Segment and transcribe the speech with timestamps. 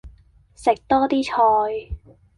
[0.55, 1.95] 食多啲菜